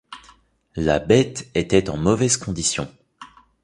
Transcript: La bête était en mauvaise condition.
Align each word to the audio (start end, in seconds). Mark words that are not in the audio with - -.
La 0.75 0.97
bête 0.97 1.51
était 1.53 1.87
en 1.91 1.95
mauvaise 1.95 2.37
condition. 2.37 2.89